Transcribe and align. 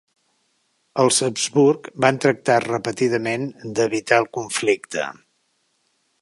Els 1.01 1.19
Habsburg 1.27 1.89
van 2.05 2.17
tractar 2.25 2.55
repetidament 2.65 3.45
d'evitar 3.81 4.19
el 4.23 4.27
conflicte. 4.39 5.07